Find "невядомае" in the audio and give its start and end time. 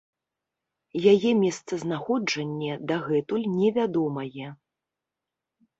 3.61-4.47